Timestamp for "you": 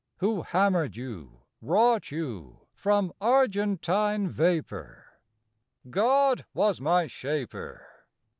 0.97-1.41, 2.09-2.61